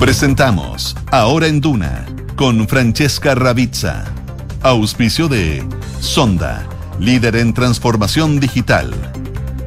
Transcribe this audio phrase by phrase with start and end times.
[0.00, 4.06] Presentamos Ahora en Duna con Francesca Ravizza.
[4.62, 5.62] Auspicio de
[6.00, 6.66] Sonda,
[6.98, 8.94] líder en transformación digital.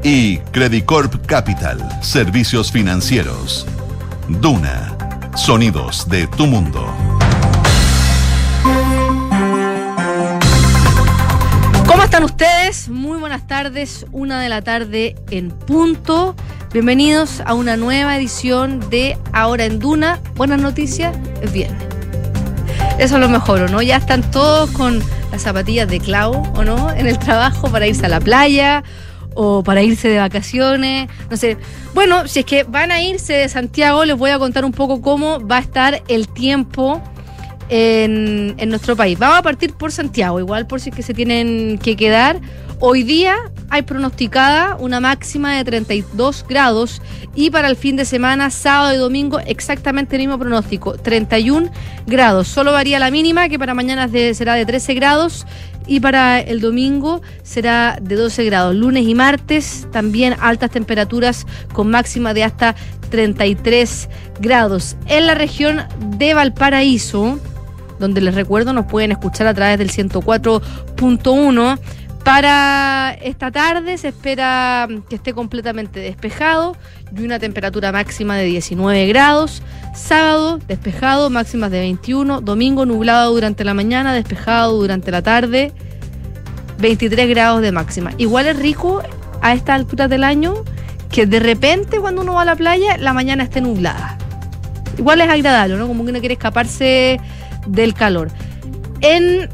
[0.04, 3.68] Y Credicorp Capital, servicios financieros.
[4.28, 4.98] Duna,
[5.36, 6.84] sonidos de tu mundo.
[11.86, 12.90] ¿Cómo están ustedes?
[12.90, 16.36] Muy buenas tardes, una de la tarde en punto.
[16.74, 20.20] Bienvenidos a una nueva edición de Ahora en Duna.
[20.34, 21.84] Buenas noticias, es viernes.
[22.98, 23.84] Eso es lo mejor, ¿o no?
[23.84, 25.00] Ya están todos con
[25.32, 26.90] las zapatillas de clavo, ¿o no?
[26.90, 28.84] En el trabajo para irse a la playa
[29.36, 31.58] o para irse de vacaciones, no sé.
[31.94, 35.00] Bueno, si es que van a irse de Santiago, les voy a contar un poco
[35.00, 37.04] cómo va a estar el tiempo
[37.70, 39.20] en, en, nuestro país.
[39.20, 42.42] Vamos a partir por Santiago, igual por si es que se tienen que quedar.
[42.80, 43.36] Hoy día
[43.70, 47.02] hay pronosticada una máxima de 32 grados
[47.36, 51.72] y para el fin de semana, sábado y domingo, exactamente el mismo pronóstico, 31
[52.06, 52.48] grados.
[52.48, 55.46] Solo varía la mínima, que para mañana será de 13 grados
[55.88, 58.76] y para el domingo será de 12 grados.
[58.76, 62.76] Lunes y martes también altas temperaturas con máxima de hasta
[63.10, 64.96] 33 grados.
[65.08, 65.84] En la región
[66.18, 67.40] de Valparaíso,
[68.00, 71.80] donde les recuerdo nos pueden escuchar a través del 104.1.
[72.24, 76.78] Para esta tarde se espera que esté completamente despejado
[77.16, 79.62] y una temperatura máxima de 19 grados.
[79.94, 82.40] Sábado despejado, máximas de 21.
[82.40, 85.74] Domingo nublado durante la mañana, despejado durante la tarde,
[86.80, 88.12] 23 grados de máxima.
[88.18, 89.02] Igual es rico
[89.42, 90.64] a esta altura del año
[91.12, 94.18] que de repente cuando uno va a la playa la mañana esté nublada.
[94.98, 95.88] Igual es agradable, ¿no?
[95.88, 97.20] Como que uno quiere escaparse
[97.68, 98.30] del calor.
[99.02, 99.50] En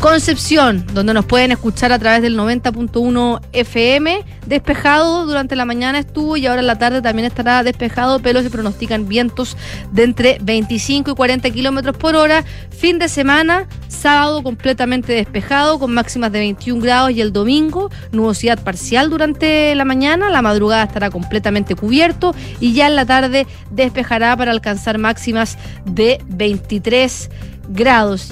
[0.00, 6.36] Concepción, donde nos pueden escuchar a través del 90.1 FM, despejado durante la mañana estuvo
[6.36, 9.56] y ahora en la tarde también estará despejado, pero se pronostican vientos
[9.90, 12.44] de entre 25 y 40 kilómetros por hora.
[12.70, 18.62] Fin de semana, sábado completamente despejado, con máximas de 21 grados y el domingo, nubosidad
[18.62, 24.36] parcial durante la mañana, la madrugada estará completamente cubierto y ya en la tarde despejará
[24.36, 27.57] para alcanzar máximas de 23 grados.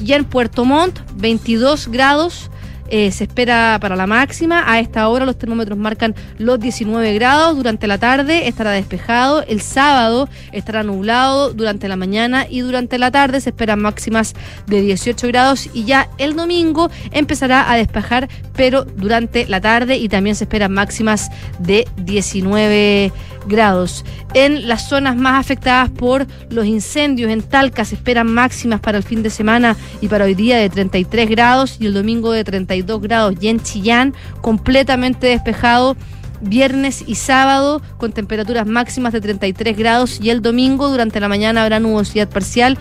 [0.02, 2.50] Ya en Puerto Montt, 22 grados.
[2.88, 4.70] Eh, se espera para la máxima.
[4.70, 7.56] A esta hora los termómetros marcan los 19 grados.
[7.56, 9.42] Durante la tarde estará despejado.
[9.42, 14.34] El sábado estará nublado durante la mañana y durante la tarde se esperan máximas
[14.66, 15.68] de 18 grados.
[15.72, 20.72] Y ya el domingo empezará a despejar, pero durante la tarde y también se esperan
[20.72, 23.12] máximas de 19
[23.46, 24.04] grados.
[24.34, 29.04] En las zonas más afectadas por los incendios en Talca se esperan máximas para el
[29.04, 32.44] fin de semana y para hoy día de 33 grados y el domingo de
[32.76, 33.34] 32 grados.
[33.40, 35.96] Y en Chillán, completamente despejado
[36.40, 41.62] viernes y sábado con temperaturas máximas de 33 grados y el domingo durante la mañana
[41.62, 42.78] habrá nubosidad parcial,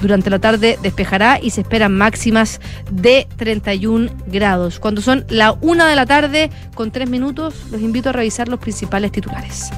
[0.00, 2.60] durante la tarde despejará y se esperan máximas
[2.90, 4.80] de 31 grados.
[4.80, 8.60] Cuando son la una de la tarde con tres minutos, los invito a revisar los
[8.60, 9.70] principales titulares.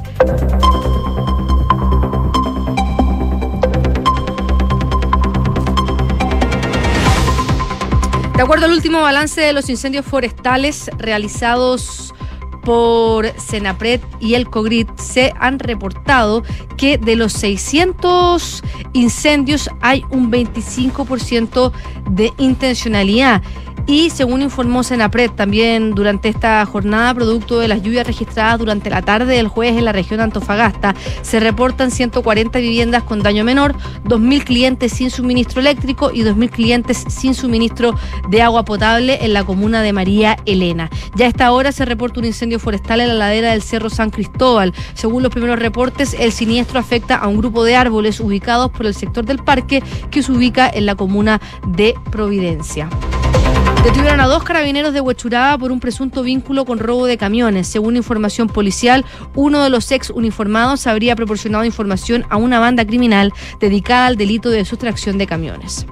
[8.37, 12.13] De acuerdo al último balance de los incendios forestales realizados
[12.67, 16.43] por Senapred y el COGRID se han reportado
[16.77, 21.73] que de los 600 incendios hay un 25%
[22.11, 23.41] de intencionalidad.
[23.89, 29.03] Y según informó Senapred también durante esta jornada, producto de las lluvias registradas durante la
[29.03, 34.45] tarde del jueves en la región Antofagasta, se reportan 140 viviendas con daño menor, 2.000
[34.45, 37.95] clientes sin suministro eléctrico y 2.000 clientes sin suministro
[38.29, 40.91] de agua potable en la comuna de María Elena.
[41.15, 44.11] Ya a esta hora se reporta un incendio forestal en la ladera del Cerro San
[44.11, 44.75] Cristóbal.
[44.95, 48.95] Según los primeros reportes, el siniestro afecta a un grupo de árboles ubicados por el
[48.95, 49.81] sector del parque
[50.11, 52.89] que se ubica en la comuna de Providencia.
[53.85, 57.69] Detuvieron a dos carabineros de Huechuraba por un presunto vínculo con robo de camiones.
[57.69, 59.05] Según información policial,
[59.35, 64.51] uno de los ex uniformados habría proporcionado información a una banda criminal dedicada al delito
[64.51, 65.87] de sustracción de camiones.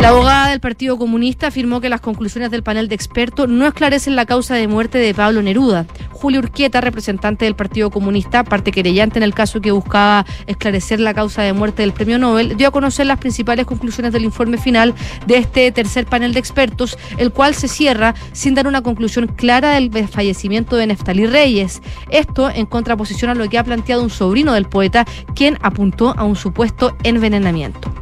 [0.00, 4.16] La abogada del Partido Comunista afirmó que las conclusiones del panel de expertos no esclarecen
[4.16, 5.84] la causa de muerte de Pablo Neruda.
[6.10, 11.12] Julio Urquieta, representante del Partido Comunista, parte querellante en el caso que buscaba esclarecer la
[11.12, 14.94] causa de muerte del premio Nobel, dio a conocer las principales conclusiones del informe final
[15.26, 19.72] de este tercer panel de expertos, el cual se cierra sin dar una conclusión clara
[19.72, 21.82] del fallecimiento de Neftalí Reyes.
[22.08, 25.04] Esto en contraposición a lo que ha planteado un sobrino del poeta,
[25.34, 27.92] quien apuntó a un supuesto envenenamiento.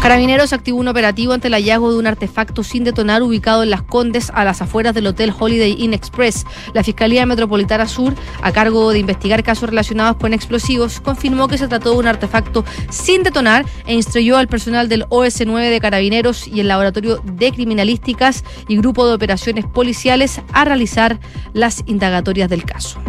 [0.00, 3.82] Carabineros activó un operativo ante el hallazgo de un artefacto sin detonar ubicado en Las
[3.82, 6.46] Condes a las afueras del Hotel Holiday Inn Express.
[6.72, 11.66] La Fiscalía Metropolitana Sur, a cargo de investigar casos relacionados con explosivos, confirmó que se
[11.66, 16.60] trató de un artefacto sin detonar e instruyó al personal del OS9 de Carabineros y
[16.60, 21.18] el Laboratorio de Criminalísticas y Grupo de Operaciones Policiales a realizar
[21.54, 23.00] las indagatorias del caso.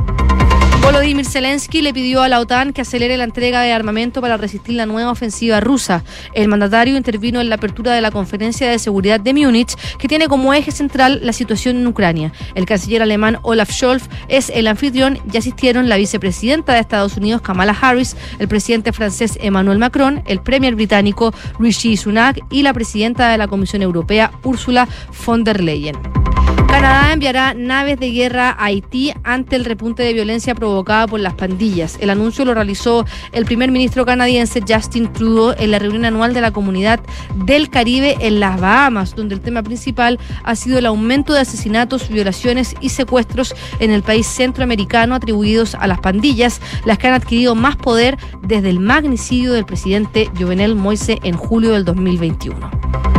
[0.90, 4.74] Volodymyr Zelensky le pidió a la OTAN que acelere la entrega de armamento para resistir
[4.74, 6.04] la nueva ofensiva rusa.
[6.34, 10.28] El mandatario intervino en la apertura de la Conferencia de Seguridad de Múnich, que tiene
[10.28, 12.34] como eje central la situación en Ucrania.
[12.56, 17.44] El canciller alemán Olaf Scholz es el anfitrión y asistieron la vicepresidenta de Estados Unidos
[17.44, 23.30] Kamala Harris, el presidente francés Emmanuel Macron, el premier británico Rishi Sunak y la presidenta
[23.30, 24.88] de la Comisión Europea Ursula
[25.24, 25.98] von der Leyen.
[26.70, 31.34] Canadá enviará naves de guerra a Haití ante el repunte de violencia provocada por las
[31.34, 31.98] pandillas.
[32.00, 36.42] El anuncio lo realizó el primer ministro canadiense Justin Trudeau en la reunión anual de
[36.42, 37.00] la Comunidad
[37.46, 42.08] del Caribe en las Bahamas, donde el tema principal ha sido el aumento de asesinatos,
[42.08, 47.56] violaciones y secuestros en el país centroamericano atribuidos a las pandillas, las que han adquirido
[47.56, 53.19] más poder desde el magnicidio del presidente Jovenel Moise en julio del 2021.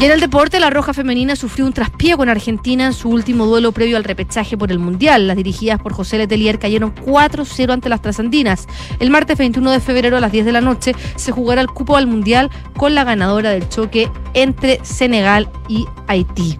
[0.00, 3.46] Y en el deporte, la Roja Femenina sufrió un traspié con Argentina en su último
[3.46, 5.26] duelo previo al repechaje por el Mundial.
[5.26, 8.68] Las dirigidas por José Letelier cayeron 4-0 ante las trasandinas.
[9.00, 11.96] El martes 21 de febrero a las 10 de la noche se jugará el cupo
[11.96, 16.56] al Mundial con la ganadora del choque entre Senegal y Haití.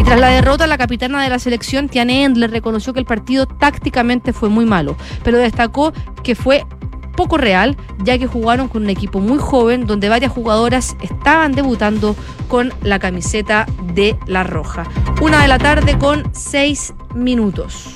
[0.00, 3.46] Y tras la derrota, la capitana de la selección, Tiane Endler, reconoció que el partido
[3.46, 5.92] tácticamente fue muy malo, pero destacó
[6.24, 6.64] que fue
[7.16, 12.16] poco real, ya que jugaron con un equipo muy joven donde varias jugadoras estaban debutando
[12.50, 13.64] con la camiseta
[13.94, 14.82] de la Roja.
[15.22, 17.94] Una de la tarde con seis minutos.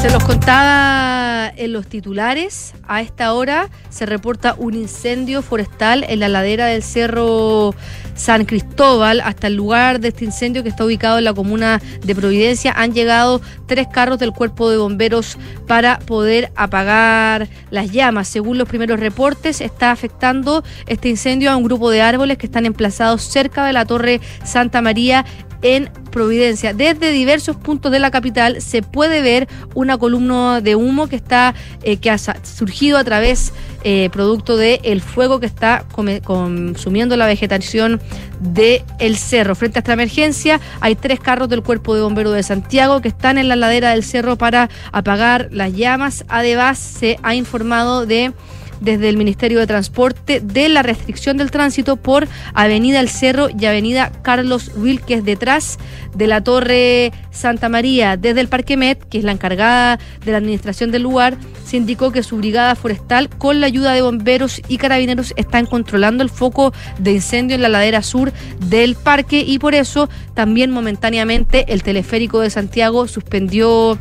[0.00, 1.25] Se los contaba
[1.56, 2.74] en los titulares.
[2.86, 7.74] A esta hora se reporta un incendio forestal en la ladera del cerro
[8.14, 9.20] San Cristóbal.
[9.20, 12.92] Hasta el lugar de este incendio que está ubicado en la comuna de Providencia han
[12.92, 18.28] llegado tres carros del cuerpo de bomberos para poder apagar las llamas.
[18.28, 22.66] Según los primeros reportes, está afectando este incendio a un grupo de árboles que están
[22.66, 25.24] emplazados cerca de la Torre Santa María
[25.62, 26.72] en Providencia.
[26.72, 31.54] Desde diversos puntos de la capital se puede ver una columna de humo que está
[31.82, 33.52] eh, que ha surgido a través
[33.84, 35.84] eh, producto del el fuego que está
[36.24, 38.00] consumiendo la vegetación
[38.40, 39.54] del el cerro.
[39.54, 43.36] Frente a esta emergencia hay tres carros del Cuerpo de Bomberos de Santiago que están
[43.36, 46.24] en la ladera del cerro para apagar las llamas.
[46.28, 48.32] Además se ha informado de
[48.80, 53.64] desde el Ministerio de Transporte de la restricción del tránsito por Avenida El Cerro y
[53.64, 55.78] Avenida Carlos Wilques detrás
[56.14, 58.16] de la Torre Santa María.
[58.16, 62.12] Desde el Parque Met, que es la encargada de la administración del lugar, se indicó
[62.12, 66.72] que su brigada forestal, con la ayuda de bomberos y carabineros, están controlando el foco
[66.98, 72.40] de incendio en la ladera sur del parque y por eso también momentáneamente el teleférico
[72.40, 73.98] de Santiago suspendió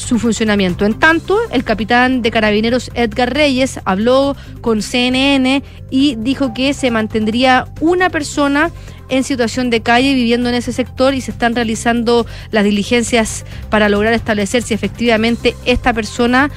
[0.00, 0.84] su funcionamiento.
[0.84, 6.90] En tanto, el capitán de carabineros Edgar Reyes habló con CNN y dijo que se
[6.90, 8.70] mantendría una persona
[9.08, 13.88] en situación de calle viviendo en ese sector y se están realizando las diligencias para
[13.88, 16.50] lograr establecer si efectivamente esta persona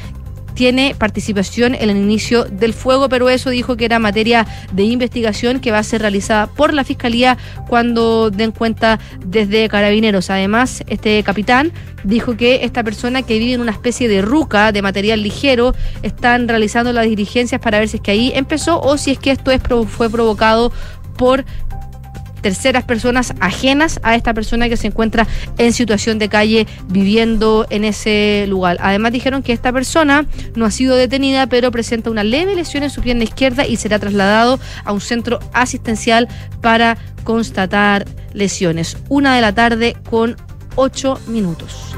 [0.54, 5.60] tiene participación en el inicio del fuego, pero eso dijo que era materia de investigación
[5.60, 10.30] que va a ser realizada por la Fiscalía cuando den cuenta desde Carabineros.
[10.30, 11.72] Además, este capitán
[12.04, 16.48] dijo que esta persona que vive en una especie de ruca de material ligero están
[16.48, 19.52] realizando las diligencias para ver si es que ahí empezó o si es que esto
[19.52, 20.72] es, fue provocado
[21.18, 21.46] por
[22.44, 25.26] terceras personas ajenas a esta persona que se encuentra
[25.58, 28.78] en situación de calle viviendo en ese lugar.
[28.82, 32.92] Además dijeron que esta persona no ha sido detenida, pero presenta una leve lesión en
[32.92, 36.28] su pierna izquierda y será trasladado a un centro asistencial
[36.62, 38.98] para constatar lesiones.
[39.10, 40.36] Una de la tarde con
[40.76, 41.96] ocho minutos.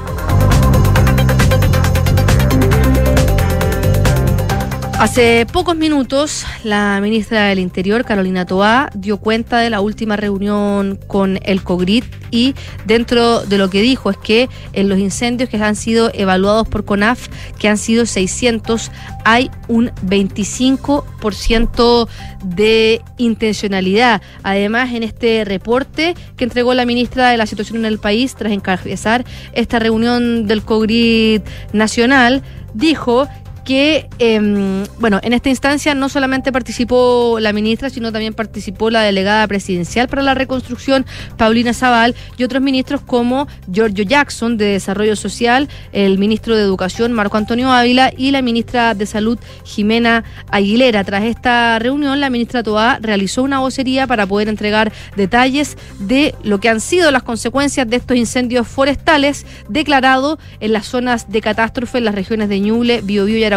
[4.98, 10.98] Hace pocos minutos, la ministra del Interior, Carolina Toá, dio cuenta de la última reunión
[11.06, 12.54] con el COGRIT y
[12.86, 16.86] dentro de lo que dijo es que en los incendios que han sido evaluados por
[16.86, 18.90] CONAF, que han sido 600,
[19.26, 22.08] hay un 25%
[22.42, 24.22] de intencionalidad.
[24.44, 28.50] Además, en este reporte que entregó la ministra de la situación en el país tras
[28.50, 33.28] encabezar esta reunión del COGRIT nacional, dijo
[33.66, 39.02] que, em, bueno, en esta instancia no solamente participó la ministra, sino también participó la
[39.02, 41.04] delegada presidencial para la reconstrucción,
[41.36, 47.12] Paulina Zaval, y otros ministros como Giorgio Jackson, de Desarrollo Social, el ministro de Educación,
[47.12, 51.02] Marco Antonio Ávila, y la ministra de Salud, Jimena Aguilera.
[51.02, 56.60] Tras esta reunión, la ministra Toá realizó una vocería para poder entregar detalles de lo
[56.60, 61.98] que han sido las consecuencias de estos incendios forestales declarados en las zonas de catástrofe
[61.98, 63.55] en las regiones de Ñuble, Biobío y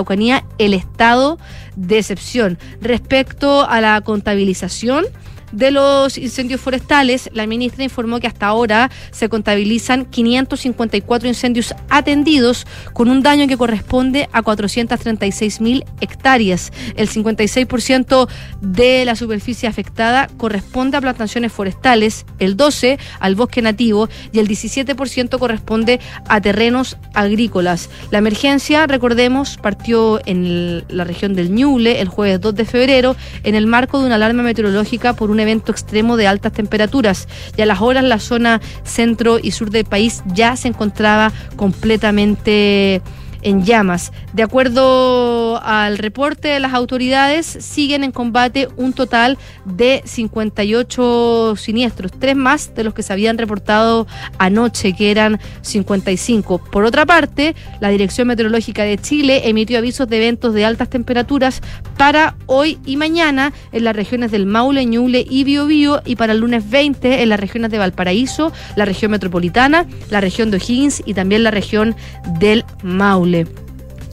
[0.58, 1.38] El estado
[1.76, 2.58] de excepción.
[2.82, 5.06] Respecto a la contabilización,
[5.52, 12.66] de los incendios forestales, la ministra informó que hasta ahora se contabilizan 554 incendios atendidos
[12.94, 16.72] con un daño que corresponde a 436 mil hectáreas.
[16.96, 18.28] El 56%
[18.62, 24.48] de la superficie afectada corresponde a plantaciones forestales, el 12% al bosque nativo y el
[24.48, 27.90] 17% corresponde a terrenos agrícolas.
[28.12, 33.56] La emergencia, recordemos, partió en la región del Ñuble el jueves 2 de febrero en
[33.56, 37.28] el marco de una alarma meteorológica por un evento extremo de altas temperaturas.
[37.56, 43.02] Y a las horas la zona centro y sur del país ya se encontraba completamente
[43.42, 44.12] en llamas.
[44.34, 52.12] De acuerdo al reporte de las autoridades, siguen en combate un total de 58 siniestros,
[52.18, 56.60] tres más de los que se habían reportado anoche, que eran 55.
[56.72, 61.62] Por otra parte, la Dirección Meteorológica de Chile emitió avisos de eventos de altas temperaturas
[61.98, 66.40] para hoy y mañana en las regiones del Maule, Ñuble y Biobío y para el
[66.40, 71.14] lunes 20 en las regiones de Valparaíso, la región metropolitana, la región de O'Higgins y
[71.14, 71.96] también la región
[72.40, 72.66] del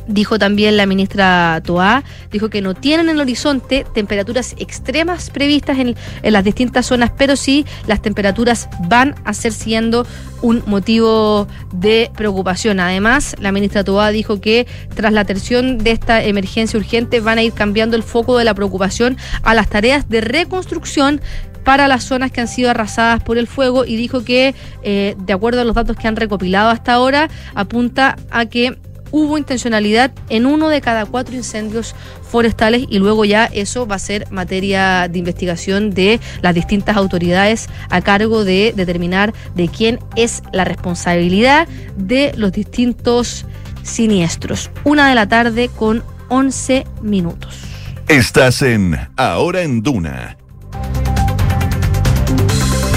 [0.09, 5.79] Dijo también la ministra Toá, dijo que no tienen en el horizonte temperaturas extremas previstas
[5.81, 10.07] en, en, las distintas zonas, pero sí las temperaturas van a ser siendo
[10.43, 12.79] un motivo de preocupación.
[12.79, 17.43] Además, la ministra Toá dijo que tras la atención de esta emergencia urgente van a
[17.43, 21.21] ir cambiando el foco de la preocupación a las tareas de reconstrucción
[21.65, 24.55] para las zonas que han sido arrasadas por el fuego y dijo que,
[24.85, 28.79] eh, de acuerdo a los datos que han recopilado hasta ahora, apunta a que
[29.11, 34.01] hubo intencionalidad en uno de cada cuatro incendios forestales y luego ya eso va a
[34.01, 40.43] ser materia de investigación de las distintas autoridades a cargo de determinar de quién es
[40.53, 43.47] la responsabilidad de los distintos
[43.83, 44.71] siniestros.
[44.85, 47.61] Una de la tarde con 11 minutos.
[48.09, 50.37] Estás en Ahora en Duna.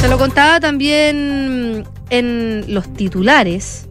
[0.01, 3.88] Se lo contaba también en los titulares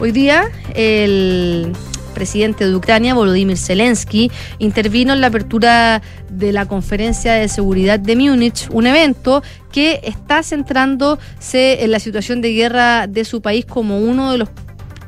[0.00, 1.72] Hoy día el
[2.14, 8.16] presidente de Ucrania, Volodymyr Zelensky, intervino en la apertura de la conferencia de seguridad de
[8.16, 13.98] Múnich, un evento que está centrándose en la situación de guerra de su país como
[13.98, 14.48] uno de los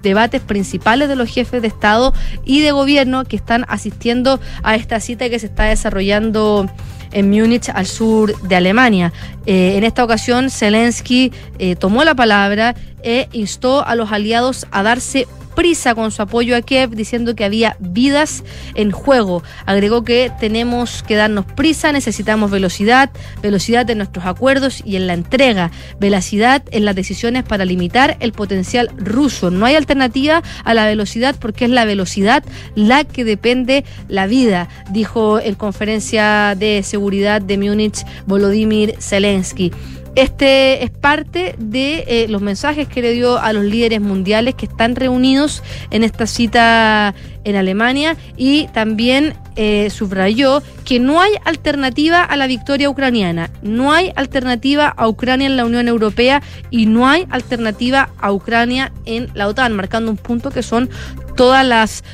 [0.02, 2.12] debates principales de los jefes de Estado
[2.44, 6.68] y de gobierno que están asistiendo a esta cita que se está desarrollando
[7.12, 9.12] en Múnich, al sur de Alemania.
[9.46, 14.82] Eh, en esta ocasión, Zelensky eh, tomó la palabra e instó a los aliados a
[14.82, 18.44] darse prisa con su apoyo a Kiev, diciendo que había vidas
[18.76, 19.42] en juego.
[19.64, 23.10] Agregó que tenemos que darnos prisa, necesitamos velocidad,
[23.42, 28.32] velocidad en nuestros acuerdos y en la entrega, velocidad en las decisiones para limitar el
[28.32, 29.50] potencial ruso.
[29.50, 32.44] No hay alternativa a la velocidad porque es la velocidad
[32.76, 39.72] la que depende la vida, dijo en conferencia de seguridad de Múnich Volodymyr Zelensky.
[40.16, 44.64] Este es parte de eh, los mensajes que le dio a los líderes mundiales que
[44.64, 52.24] están reunidos en esta cita en Alemania y también eh, subrayó que no hay alternativa
[52.24, 57.06] a la victoria ucraniana, no hay alternativa a Ucrania en la Unión Europea y no
[57.06, 60.88] hay alternativa a Ucrania en la OTAN, marcando un punto que son
[61.36, 61.58] todos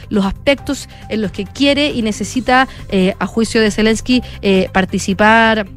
[0.09, 4.25] los aspectos en los que quiere y necesita, eh, a juicio de Zelensky,
[4.73, 5.69] participar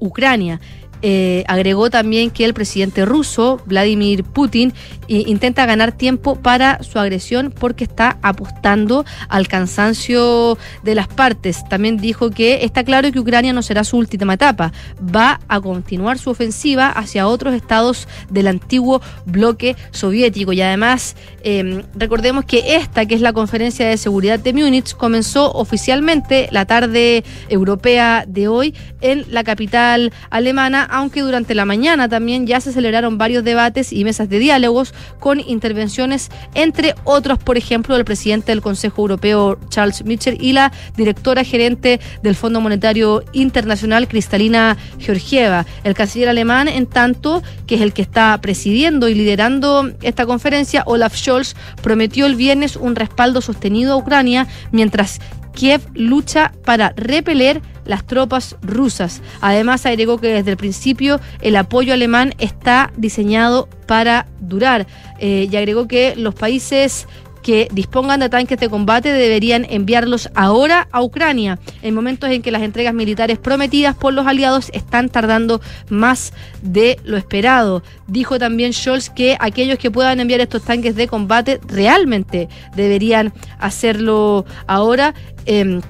[0.00, 0.60] Ucrania.
[1.02, 4.72] Eh, agregó también que el presidente ruso, Vladimir Putin,
[5.08, 11.64] intenta ganar tiempo para su agresión porque está apostando al cansancio de las partes.
[11.68, 14.72] También dijo que está claro que Ucrania no será su última etapa,
[15.14, 20.52] va a continuar su ofensiva hacia otros estados del antiguo bloque soviético.
[20.52, 25.52] Y además, em, recordemos que esta, que es la conferencia de seguridad de Múnich, comenzó
[25.52, 32.46] oficialmente la tarde europea de hoy en la capital alemana aunque durante la mañana también
[32.46, 37.94] ya se celebraron varios debates y mesas de diálogos con intervenciones, entre otros, por ejemplo,
[37.94, 44.08] del presidente del Consejo Europeo, Charles Michel, y la directora gerente del Fondo Monetario Internacional,
[44.08, 45.66] Cristalina Georgieva.
[45.84, 50.82] El canciller alemán, en tanto, que es el que está presidiendo y liderando esta conferencia,
[50.86, 55.20] Olaf Scholz, prometió el viernes un respaldo sostenido a Ucrania, mientras
[55.54, 59.20] Kiev lucha para repeler las tropas rusas.
[59.40, 64.86] Además, agregó que desde el principio el apoyo alemán está diseñado para durar.
[65.18, 67.08] Eh, y agregó que los países
[67.42, 72.50] que dispongan de tanques de combate deberían enviarlos ahora a Ucrania, en momentos en que
[72.50, 76.32] las entregas militares prometidas por los aliados están tardando más
[76.62, 77.82] de lo esperado.
[78.06, 84.44] Dijo también Scholz que aquellos que puedan enviar estos tanques de combate realmente deberían hacerlo
[84.66, 85.14] ahora.
[85.46, 85.80] Em,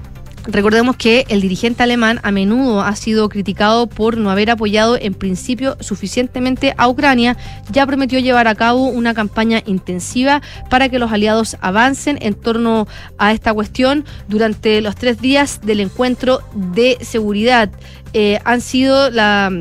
[0.47, 5.13] Recordemos que el dirigente alemán a menudo ha sido criticado por no haber apoyado en
[5.13, 7.37] principio suficientemente a Ucrania.
[7.71, 12.87] Ya prometió llevar a cabo una campaña intensiva para que los aliados avancen en torno
[13.19, 17.69] a esta cuestión durante los tres días del encuentro de seguridad.
[18.13, 19.51] Eh, han sido la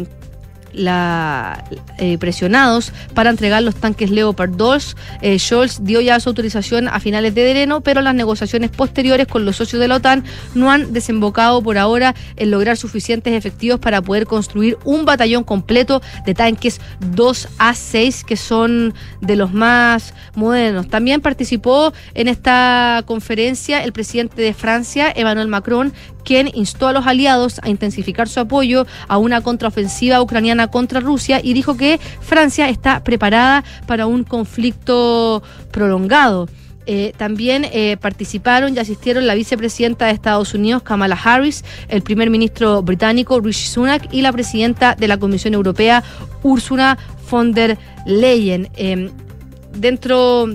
[0.72, 4.96] eh, presionados para entregar los tanques Leopard 2.
[5.22, 9.44] Eh, Scholz dio ya su autorización a finales de enero, pero las negociaciones posteriores con
[9.44, 10.24] los socios de la OTAN
[10.54, 16.02] no han desembocado por ahora en lograr suficientes efectivos para poder construir un batallón completo
[16.24, 16.80] de tanques
[17.14, 20.88] 2A6 que son de los más modernos.
[20.88, 25.92] También participó en esta conferencia el presidente de Francia, Emmanuel Macron,
[26.24, 31.40] quien instó a los aliados a intensificar su apoyo a una contraofensiva ucraniana contra Rusia
[31.43, 36.49] y dijo que Francia está preparada para un conflicto prolongado.
[36.87, 42.31] Eh, también eh, participaron y asistieron la vicepresidenta de Estados Unidos, Kamala Harris, el primer
[42.31, 46.02] ministro británico, Rishi Sunak, y la presidenta de la Comisión Europea,
[46.43, 46.99] Ursula
[47.31, 48.71] von der Leyen.
[48.76, 49.11] Eh,
[49.73, 50.47] dentro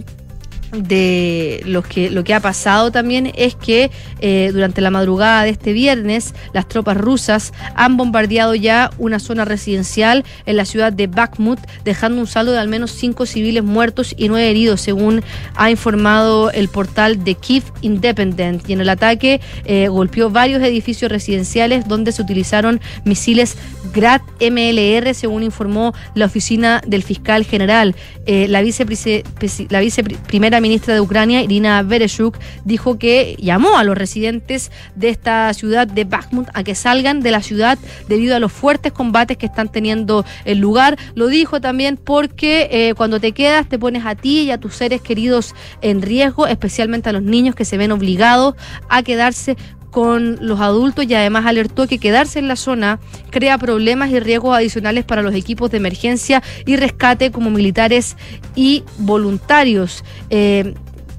[0.84, 5.50] de lo que, lo que ha pasado también es que eh, durante la madrugada de
[5.50, 11.08] este viernes las tropas rusas han bombardeado ya una zona residencial en la ciudad de
[11.08, 15.24] Bakhmut, dejando un saldo de al menos cinco civiles muertos y nueve heridos, según
[15.56, 18.70] ha informado el portal de Kiev Independent.
[18.70, 23.58] Y en el ataque eh, golpeó varios edificios residenciales donde se utilizaron misiles
[23.94, 27.96] Grad MLR, según informó la oficina del fiscal general.
[28.26, 29.24] Eh, la, vice,
[29.70, 35.54] la viceprimera ministra de Ucrania, Irina Bereshuk, dijo que llamó a los residentes de esta
[35.54, 39.46] ciudad de Bakhmut a que salgan de la ciudad debido a los fuertes combates que
[39.46, 40.98] están teniendo el lugar.
[41.14, 44.74] Lo dijo también porque eh, cuando te quedas te pones a ti y a tus
[44.74, 48.56] seres queridos en riesgo, especialmente a los niños que se ven obligados
[48.90, 49.58] a quedarse
[49.96, 54.54] con los adultos y además alertó que quedarse en la zona crea problemas y riesgos
[54.54, 58.18] adicionales para los equipos de emergencia y rescate como militares
[58.58, 60.04] y voluntarios.
[60.30, 60.74] Eh,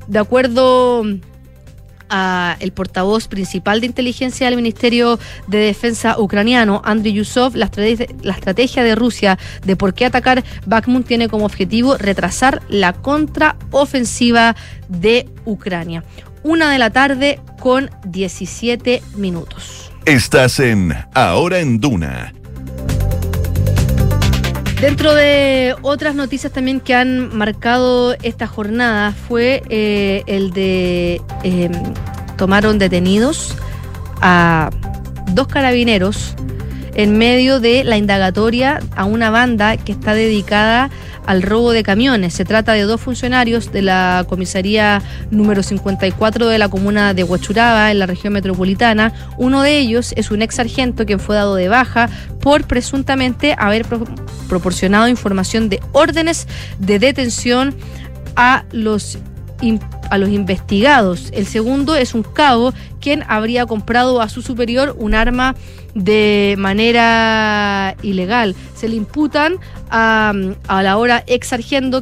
[0.08, 1.04] de acuerdo
[2.10, 7.70] a el portavoz principal de inteligencia del Ministerio de Defensa ucraniano, Andriy Yusov, la
[8.20, 14.54] la estrategia de Rusia de por qué atacar Bakhmut tiene como objetivo retrasar la contraofensiva
[14.90, 16.04] de Ucrania
[16.46, 19.90] una de la tarde con 17 minutos.
[20.04, 22.32] Estás en Ahora en Duna.
[24.80, 31.72] Dentro de otras noticias también que han marcado esta jornada fue eh, el de em,
[32.37, 33.56] tomaron detenidos
[34.20, 34.70] a
[35.32, 36.37] dos carabineros
[36.94, 40.90] en medio de la indagatoria a una banda que está dedicada
[41.26, 42.34] al robo de camiones.
[42.34, 47.90] Se trata de dos funcionarios de la comisaría número 54 de la comuna de Huachuraba,
[47.90, 49.12] en la región metropolitana.
[49.36, 52.08] Uno de ellos es un ex sargento quien fue dado de baja
[52.40, 53.84] por presuntamente haber
[54.48, 56.46] proporcionado información de órdenes
[56.78, 57.74] de detención
[58.36, 59.18] a los
[60.10, 61.30] a los investigados.
[61.32, 65.54] El segundo es un cabo quien habría comprado a su superior un arma
[65.96, 68.54] de manera ilegal.
[68.74, 69.56] Se le imputan
[69.88, 70.32] a,
[70.68, 71.50] a la hora ex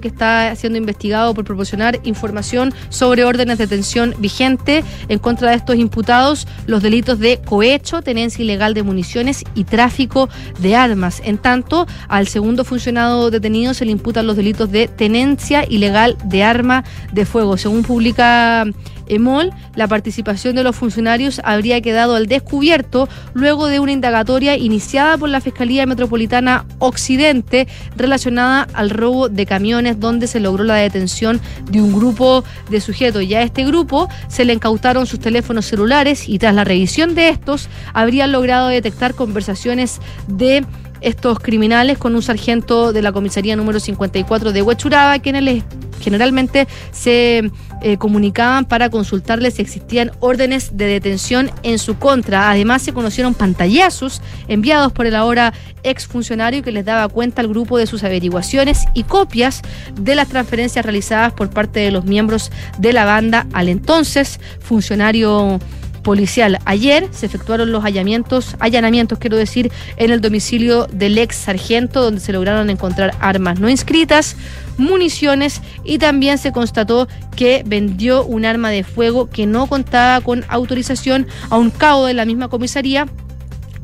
[0.00, 5.56] que está siendo investigado por proporcionar información sobre órdenes de detención vigente en contra de
[5.56, 10.28] estos imputados los delitos de cohecho, tenencia ilegal de municiones y tráfico
[10.58, 11.22] de armas.
[11.24, 16.42] En tanto, al segundo funcionado detenido se le imputan los delitos de tenencia ilegal de
[16.42, 17.56] arma de fuego.
[17.56, 18.64] Según publica
[19.06, 25.16] EMOL, la participación de los funcionarios habría quedado al descubierto luego de una indagatoria iniciada
[25.18, 31.40] por la Fiscalía Metropolitana Occidente relacionada al robo de camiones donde se logró la detención
[31.70, 33.26] de un grupo de sujetos.
[33.26, 37.28] Ya a este grupo se le incautaron sus teléfonos celulares y tras la revisión de
[37.28, 40.64] estos habrían logrado detectar conversaciones de
[41.04, 45.62] estos criminales con un sargento de la comisaría número 54 de Huechuraba, quienes
[46.00, 47.50] generalmente se
[47.82, 52.50] eh, comunicaban para consultarles si existían órdenes de detención en su contra.
[52.50, 57.76] Además, se conocieron pantallazos enviados por el ahora exfuncionario que les daba cuenta al grupo
[57.76, 59.60] de sus averiguaciones y copias
[60.00, 65.60] de las transferencias realizadas por parte de los miembros de la banda al entonces funcionario
[66.04, 66.60] policial.
[66.64, 72.20] Ayer se efectuaron los allanamientos, allanamientos, quiero decir, en el domicilio del ex sargento, donde
[72.20, 74.36] se lograron encontrar armas no inscritas,
[74.78, 80.44] municiones y también se constató que vendió un arma de fuego que no contaba con
[80.48, 83.08] autorización a un cabo de la misma comisaría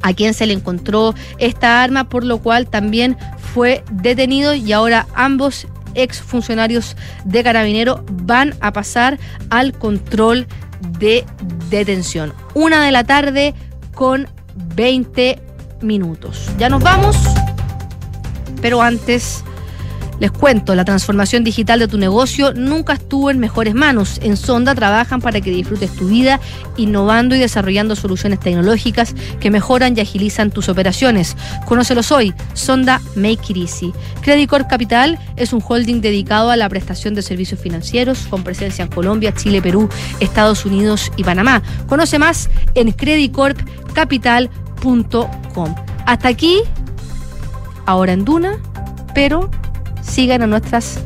[0.03, 3.17] a quien se le encontró esta arma, por lo cual también
[3.55, 9.19] fue detenido y ahora ambos ex funcionarios de Carabinero van a pasar
[9.51, 10.47] al control
[10.99, 11.25] de
[11.69, 12.33] detención.
[12.55, 13.55] Una de la tarde
[13.95, 14.29] con
[14.75, 15.41] 20
[15.83, 16.51] minutos.
[16.59, 17.17] Ya nos vamos,
[18.61, 19.45] pero antes
[20.21, 24.21] les cuento, la transformación digital de tu negocio nunca estuvo en mejores manos.
[24.23, 26.39] En Sonda trabajan para que disfrutes tu vida,
[26.77, 31.39] innovando y desarrollando soluciones tecnológicas que mejoran y agilizan tus operaciones.
[31.67, 33.95] Conócelos hoy, Sonda Make It Easy.
[34.21, 38.91] Credit Capital es un holding dedicado a la prestación de servicios financieros con presencia en
[38.91, 39.89] Colombia, Chile, Perú,
[40.21, 41.63] Estados Unidos y Panamá.
[41.87, 45.75] Conoce más en creditcorpcapital.com.
[46.05, 46.61] Hasta aquí,
[47.87, 48.59] ahora en Duna,
[49.15, 49.49] pero
[50.03, 51.01] sigan a nuestras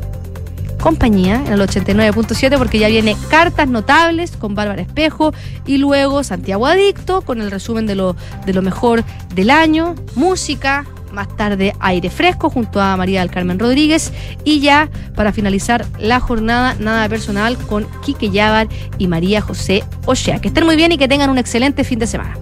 [0.85, 5.33] compañías en el 89.7 porque ya viene Cartas Notables con Bárbara Espejo
[5.65, 9.03] y luego Santiago Adicto con el resumen de lo, de lo mejor
[9.33, 14.89] del año, música, más tarde aire fresco junto a María del Carmen Rodríguez y ya
[15.15, 18.67] para finalizar la jornada nada personal con Quique Yabar
[18.99, 20.39] y María José Ochea.
[20.39, 22.37] Que estén muy bien y que tengan un excelente fin de semana.